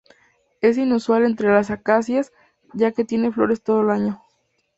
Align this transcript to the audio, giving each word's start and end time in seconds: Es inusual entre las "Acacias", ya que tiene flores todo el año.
Es 0.61 0.79
inusual 0.79 1.25
entre 1.25 1.51
las 1.53 1.69
"Acacias", 1.69 2.33
ya 2.73 2.91
que 2.91 3.05
tiene 3.05 3.31
flores 3.31 3.61
todo 3.61 3.81
el 3.83 3.91
año. 3.91 4.23